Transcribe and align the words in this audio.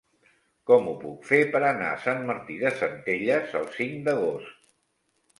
Com 0.69 0.87
ho 0.91 0.93
puc 1.01 1.25
fer 1.31 1.41
per 1.55 1.59
anar 1.67 1.89
a 1.89 1.99
Sant 2.05 2.23
Martí 2.29 2.55
de 2.61 2.71
Centelles 2.79 3.53
el 3.61 3.67
cinc 3.75 4.01
d'agost? 4.09 4.57